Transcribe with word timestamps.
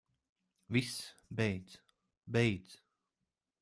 Viss, 0.73 0.95
beidz. 1.29 1.71
Beidz. 2.33 2.71